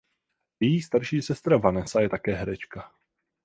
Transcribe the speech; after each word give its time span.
Její 0.59 0.81
starší 0.81 1.21
sestra 1.21 1.57
Vanessa 1.57 1.99
je 2.01 2.09
také 2.09 2.33
herečka. 2.33 2.91